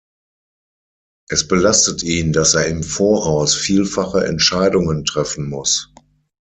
Es 1.29 1.47
belastet 1.47 2.01
ihn, 2.01 2.33
dass 2.33 2.55
er 2.55 2.65
im 2.65 2.81
Voraus 2.81 3.53
vielfache 3.53 4.25
Entscheidungen 4.25 5.05
treffen 5.05 5.47
muss. 5.47 5.93